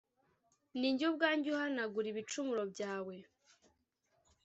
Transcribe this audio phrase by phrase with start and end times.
[0.79, 3.15] Ni jye ubwanjye uhanagura d ibicumuro byawe